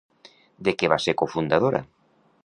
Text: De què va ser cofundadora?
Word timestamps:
De 0.69 0.73
què 0.81 0.89
va 0.93 0.97
ser 1.03 1.15
cofundadora? 1.23 1.83